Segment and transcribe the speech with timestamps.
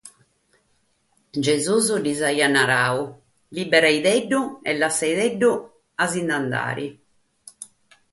[1.47, 3.03] Gesùs lis aiat naradu:
[3.57, 5.25] «Liberade·lu e lassade
[6.11, 6.79] ci andet».